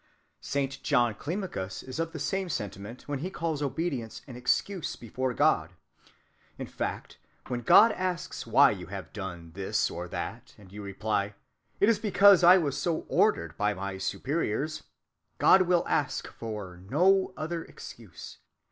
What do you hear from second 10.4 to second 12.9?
and you reply, it is because I was